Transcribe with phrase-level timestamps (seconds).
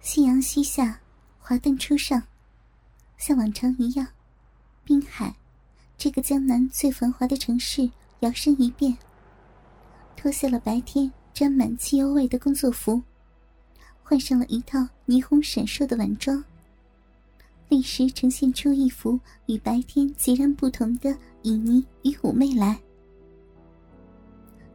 [0.00, 0.98] 夕阳西下，
[1.38, 2.22] 华灯初上，
[3.18, 4.06] 像往常一样，
[4.84, 5.34] 滨海
[5.98, 7.90] 这个江南最繁华的城市
[8.20, 8.96] 摇身一变，
[10.16, 13.02] 脱下了白天沾满汽油味的工作服，
[14.02, 16.42] 换上了一套霓虹闪烁的晚装，
[17.68, 21.10] 立时呈现出一幅与白天截然不同的
[21.42, 22.80] 旖旎与妩媚来，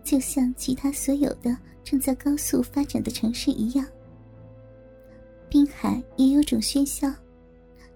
[0.03, 3.83] 就像其他所有的正在高速发展的城市一样。
[5.53, 7.07] 滨海也有种喧嚣，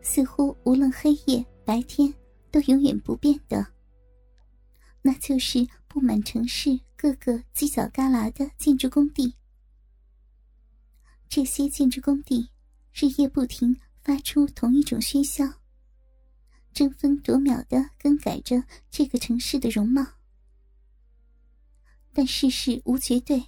[0.03, 2.13] 似乎无论黑夜白天
[2.51, 3.65] 都永远不变的。
[5.01, 9.33] 那就是布满城市各个犄角旮旯的建筑工地。
[11.27, 12.47] 这些建筑工地
[12.93, 15.43] 日夜不停发出同一种喧嚣，
[16.71, 20.05] 争分夺秒的更改着这个城市的容貌。
[22.13, 23.43] 但世事无绝对。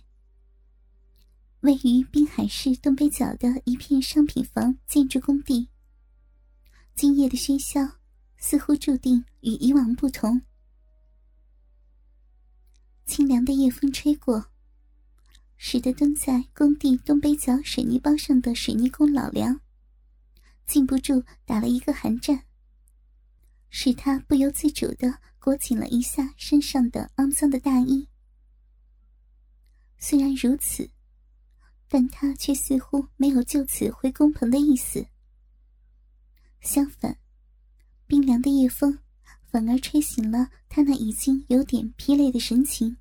[1.61, 5.67] 位于滨海市东北角的一片商品房建筑工地，
[6.95, 7.97] 今夜的喧嚣
[8.37, 10.41] 似乎注定与以往不同。
[13.05, 14.51] 清凉的夜风吹过，
[15.57, 19.59] 使得蹲在工地东北角水泥包上的水泥工老梁
[20.65, 22.45] 禁不住打了一个寒战，
[23.69, 28.07] 使他不由自主的裹紧了一下身上的肮脏的大衣。
[29.97, 30.89] 虽然如此。
[31.89, 35.07] 但他却似乎没有就此回工棚的意思。
[36.61, 37.17] 相反，
[38.05, 38.99] 冰凉的夜风
[39.49, 42.95] 反而吹醒了他那已经有点疲累的神情，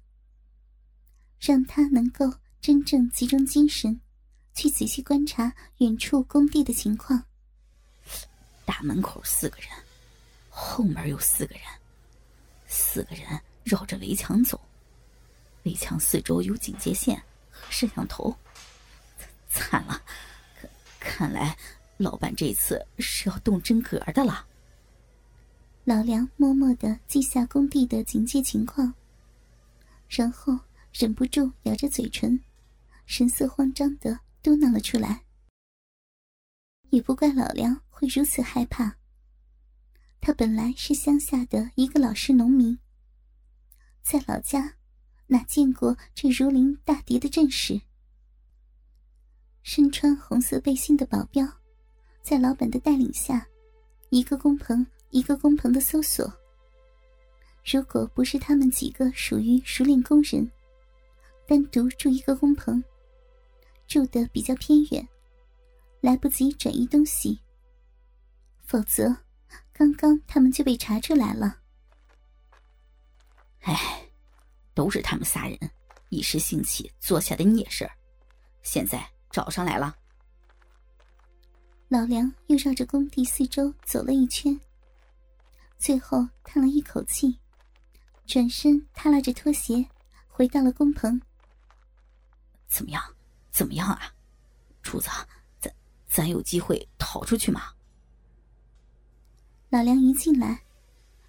[1.39, 4.00] 让他能够真正集中精神，
[4.55, 7.22] 去仔细观察远处工地的情况。
[8.64, 9.69] 大门口四个人，
[10.48, 11.64] 后门有四个人，
[12.66, 14.59] 四个人绕着围墙走，
[15.64, 18.34] 围墙四周有警戒线和摄像头。
[19.59, 20.03] 惨了，
[20.61, 20.70] 看
[21.01, 21.56] 看来
[21.97, 24.47] 老板这次是要动真格的了。
[25.84, 28.94] 老梁默默的记下工地的紧急情况，
[30.09, 30.59] 然后
[30.93, 32.38] 忍不住咬着嘴唇，
[33.06, 35.22] 神色慌张的嘟囔了出来。
[36.91, 38.97] 也不怪老梁会如此害怕，
[40.21, 42.78] 他本来是乡下的一个老实农民，
[44.03, 44.75] 在老家
[45.27, 47.82] 哪见过这如临大敌的阵势。
[49.71, 51.47] 身穿红色背心的保镖，
[52.23, 53.47] 在老板的带领下，
[54.09, 56.27] 一个工棚一个工棚的搜索。
[57.67, 60.51] 如果不是他们几个属于熟练工人，
[61.47, 62.83] 单独住一个工棚，
[63.87, 65.06] 住的比较偏远，
[66.00, 67.39] 来不及转移东西，
[68.65, 69.15] 否则
[69.75, 71.59] 刚刚他们就被查出来了。
[73.61, 74.03] 哎，
[74.73, 75.59] 都是他们仨人
[76.09, 77.87] 一时兴起做下的孽事，
[78.62, 79.06] 现在。
[79.38, 79.97] 找上来了。
[81.87, 84.59] 老梁又绕着工地四周走了一圈，
[85.78, 87.38] 最后叹了一口气，
[88.26, 89.87] 转身踏拉着拖鞋
[90.26, 91.22] 回到了工棚。
[92.66, 93.00] 怎么样？
[93.53, 94.12] 怎么样啊？
[94.82, 95.09] 厨子，
[95.60, 95.72] 咱
[96.09, 97.62] 咱有机会逃出去吗？
[99.69, 100.62] 老梁一进来，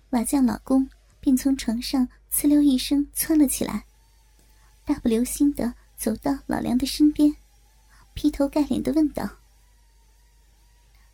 [0.09, 0.89] 瓦匠老公
[1.19, 3.85] 便从床上呲溜一声窜了起来，
[4.83, 7.35] 大步流星的走到老梁的身边。
[8.19, 9.25] 劈头盖脸的问道，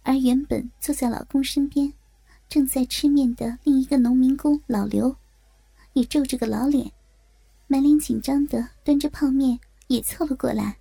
[0.01, 1.93] 而原本坐在老公身边，
[2.49, 5.15] 正在吃面的另一个农民工老刘，
[5.93, 6.91] 也皱着个老脸，
[7.67, 10.79] 满脸紧张的端着泡面也凑了过来。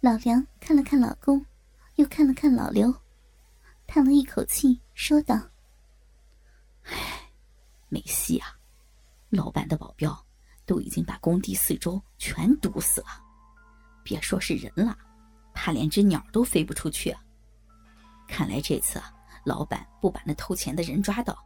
[0.00, 1.46] 老梁看了看老公，
[1.94, 2.94] 又看了看老刘，
[3.86, 5.40] 叹了一口气，说道
[6.84, 7.30] ：“唉，
[7.88, 8.58] 没戏啊！
[9.30, 10.22] 老板的保镖
[10.66, 13.06] 都已经把工地四周全堵死了。”
[14.02, 14.96] 别说是人了，
[15.54, 17.14] 怕连只鸟都飞不出去。
[18.28, 19.02] 看来这次
[19.44, 21.36] 老板不把那偷钱的人抓到，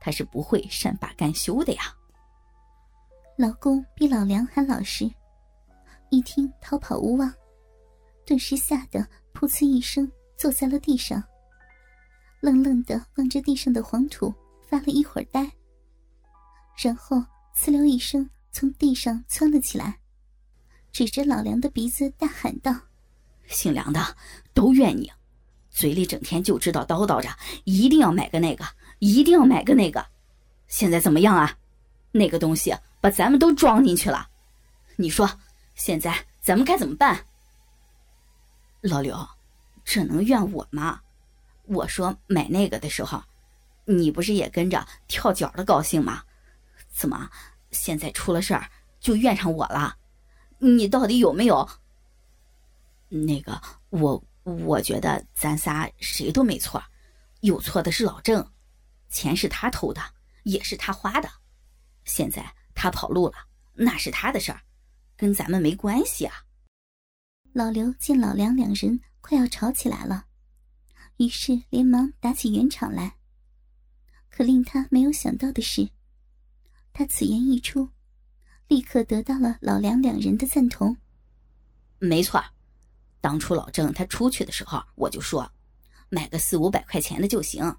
[0.00, 1.82] 他是不会善罢甘休的呀。
[3.36, 5.10] 老公比老梁还老实，
[6.10, 7.32] 一听逃跑无望，
[8.26, 9.00] 顿时吓得
[9.32, 11.22] 噗呲一声坐在了地上，
[12.40, 14.34] 愣愣的望着地上的黄土，
[14.68, 15.50] 发了一会儿呆，
[16.82, 17.16] 然后
[17.56, 19.98] 呲溜一声从地上窜了起来。
[20.92, 22.74] 指着老梁的鼻子大喊道
[23.48, 24.16] ：“姓梁的，
[24.52, 25.10] 都怨你，
[25.70, 27.28] 嘴里整天就知道叨叨着，
[27.64, 28.64] 一定要买个那个，
[28.98, 30.04] 一定要买个那个。
[30.66, 31.56] 现在怎么样啊？
[32.12, 34.28] 那个东西把咱们都装进去了，
[34.96, 35.30] 你说
[35.76, 37.26] 现在咱们该怎么办？”
[38.82, 39.28] 老刘，
[39.84, 41.00] 这能怨我吗？
[41.66, 43.22] 我说买那个的时候，
[43.84, 46.24] 你不是也跟着跳脚的高兴吗？
[46.92, 47.30] 怎么
[47.70, 49.96] 现在出了事儿就怨上我了？
[50.60, 51.68] 你到底有没有？
[53.08, 56.80] 那个，我我觉得咱仨谁都没错，
[57.40, 58.46] 有错的是老郑，
[59.08, 60.00] 钱是他偷的，
[60.44, 61.28] 也是他花的，
[62.04, 63.34] 现在他跑路了，
[63.72, 64.60] 那是他的事儿，
[65.16, 66.44] 跟咱们没关系啊。
[67.52, 70.26] 老刘见老梁两人快要吵起来了，
[71.16, 73.16] 于是连忙打起圆场来。
[74.28, 75.90] 可令他没有想到的是，
[76.92, 77.88] 他此言一出，
[78.70, 80.96] 立刻得到了老梁两人的赞同。
[81.98, 82.40] 没错。
[83.20, 85.50] 当初老郑他出去的时候，我就说，
[86.08, 87.76] 买个四五百块钱的就行，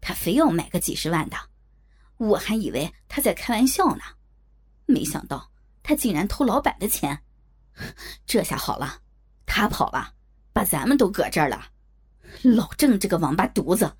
[0.00, 1.36] 他非要买个几十万的，
[2.16, 4.02] 我还以为他在开玩笑呢，
[4.86, 7.22] 没想到他竟然偷老板的钱，
[8.24, 9.02] 这下好了，
[9.44, 10.14] 他跑了，
[10.54, 11.66] 把咱们都搁这儿了，
[12.42, 13.94] 老郑这个王八犊子！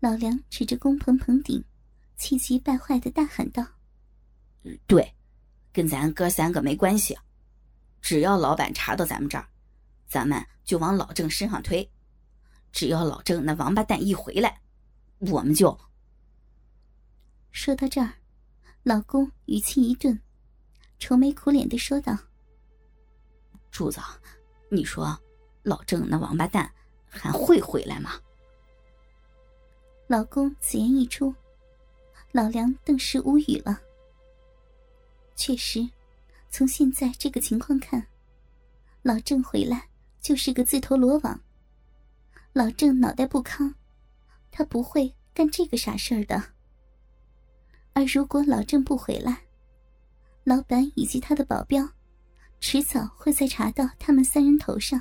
[0.00, 1.62] 老梁指着工棚棚顶，
[2.16, 3.64] 气急败坏的大喊道
[4.86, 5.14] ：“对，
[5.72, 7.16] 跟咱哥三个没关系。”
[8.00, 9.48] 只要老板查到咱们这儿，
[10.06, 11.88] 咱们就往老郑身上推。
[12.70, 14.60] 只要老郑那王八蛋一回来，
[15.18, 15.76] 我们就……
[17.50, 18.14] 说到这儿，
[18.84, 20.18] 老公语气一顿，
[20.98, 22.16] 愁眉苦脸的说道
[23.72, 24.00] ：“柱子，
[24.70, 25.18] 你说
[25.62, 26.70] 老郑那王八蛋
[27.08, 28.12] 还会回来吗？”
[30.06, 31.34] 老公此言一出，
[32.32, 33.80] 老梁顿时无语了。
[35.38, 35.88] 确实。
[36.50, 38.04] 从现在这个情况看，
[39.02, 39.88] 老郑回来
[40.18, 41.40] 就是个自投罗网。
[42.52, 43.72] 老郑脑袋不康，
[44.50, 46.42] 他不会干这个傻事儿的。
[47.92, 49.42] 而如果老郑不回来，
[50.42, 51.86] 老板以及他的保镖，
[52.60, 55.00] 迟早会再查到他们三人头上。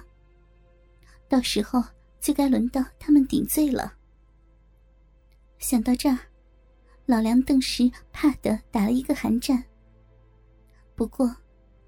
[1.29, 1.81] 到时候
[2.19, 3.93] 就该轮到他们顶罪了。
[5.59, 6.19] 想到这儿，
[7.05, 9.63] 老梁顿时怕的打了一个寒战。
[10.97, 11.31] 不过，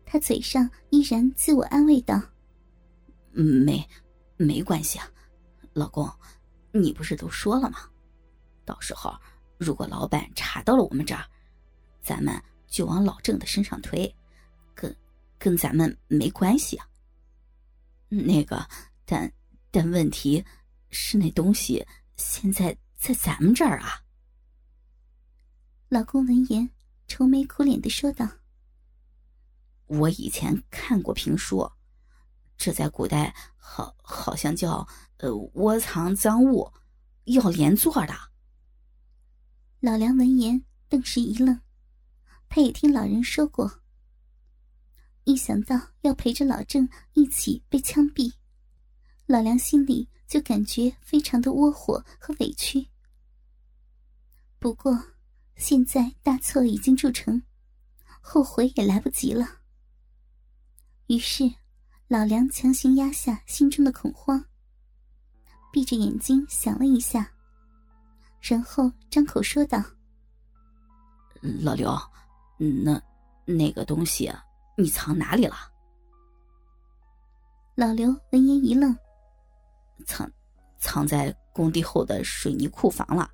[0.05, 2.21] 他嘴上依然自我安慰道
[3.33, 3.83] ：“没，
[4.37, 5.11] 没关系啊，
[5.73, 6.07] 老公，
[6.71, 7.89] 你不是都说了吗？
[8.63, 9.11] 到时候
[9.57, 11.25] 如果老板查到了我们这儿，
[12.03, 14.15] 咱们就往老郑的身上推，
[14.75, 14.95] 跟
[15.39, 16.87] 跟咱们没关系啊。
[18.09, 18.63] 那个，
[19.05, 19.31] 但
[19.71, 20.45] 但问题
[20.91, 21.83] 是那东西
[22.15, 24.03] 现在在咱们这儿啊。”
[25.89, 26.69] 老公闻言，
[27.07, 28.29] 愁眉苦脸的说道。
[29.89, 31.67] 我以前看过评书，
[32.57, 34.87] 这在古代好好像叫
[35.17, 36.71] 呃窝藏赃物，
[37.23, 38.13] 要连坐的。
[39.79, 41.59] 老梁闻言顿时一愣，
[42.47, 43.81] 他也听老人说过。
[45.23, 48.33] 一想到要陪着老郑一起被枪毙，
[49.25, 52.87] 老梁心里就感觉非常的窝火和委屈。
[54.59, 55.03] 不过
[55.55, 57.41] 现在大错已经铸成，
[58.21, 59.58] 后悔也来不及了。
[61.09, 61.51] 于是，
[62.07, 64.45] 老梁强行压下心中的恐慌，
[65.73, 67.27] 闭着眼睛想了一下，
[68.39, 69.83] 然后张口说道
[71.63, 71.97] ：“老刘，
[72.59, 73.01] 那
[73.43, 74.31] 那个东西
[74.77, 75.55] 你藏哪里了？”
[77.73, 78.95] 老刘闻言一愣
[80.05, 80.31] ：“藏，
[80.77, 83.27] 藏在工地后的水泥库房了。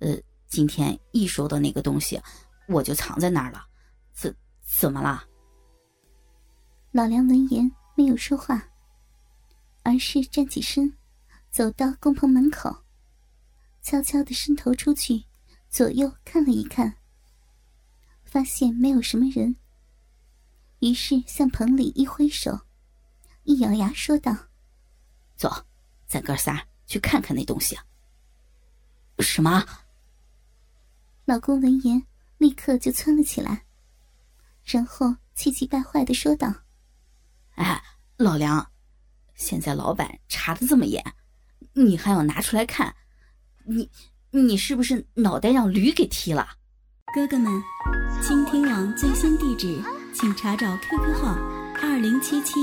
[0.00, 0.18] 呃，
[0.48, 2.20] 今天一收到那个东西，
[2.66, 3.64] 我就藏在那儿了。
[4.12, 4.36] 怎
[4.80, 5.22] 怎么了？”
[6.94, 8.68] 老梁闻言没有说话，
[9.82, 10.94] 而是站起身，
[11.50, 12.84] 走到工棚门口，
[13.80, 15.24] 悄悄的伸头出去，
[15.70, 16.98] 左右看了一看，
[18.24, 19.56] 发现没有什么人，
[20.80, 22.60] 于是向棚里一挥手，
[23.44, 24.36] 一咬牙说道
[25.34, 25.50] ：“走，
[26.06, 27.74] 咱哥仨去看看那东西。”
[29.18, 29.64] 什么？
[31.24, 32.06] 老公闻言
[32.36, 33.64] 立刻就窜了起来，
[34.62, 36.52] 然后气急败坏的说道。
[37.54, 37.82] 哎，
[38.16, 38.66] 老梁，
[39.34, 41.04] 现在老板查的这么严，
[41.74, 42.94] 你还要拿出来看？
[43.66, 43.90] 你
[44.30, 46.46] 你是不是脑袋让驴给踢了？
[47.14, 47.62] 哥哥们，
[48.22, 49.82] 倾听网最新地址，
[50.14, 51.36] 请查找 QQ 号
[51.82, 52.54] 二零七七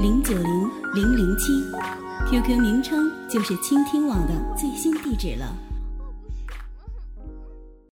[0.00, 1.64] 零九零零零七
[2.30, 5.65] ，QQ 名称就是倾听网的最新地址了。